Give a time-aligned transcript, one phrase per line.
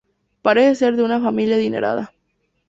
[0.41, 2.11] Parece ser de una familia adinerada.